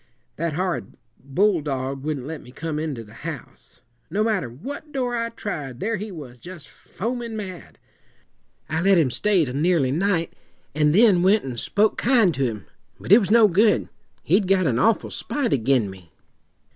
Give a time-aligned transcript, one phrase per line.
[0.35, 3.81] "That horrid bulldog wouldn't let me come into the house!
[4.09, 7.77] No matter what door I tried, there he was, just foamin' mad.
[8.67, 10.33] I let him stay till nearly night,
[10.73, 12.65] and then went and spoke kind to him;
[12.99, 13.89] but it was no good.
[14.23, 16.11] He'd got an awful spite ag'in me.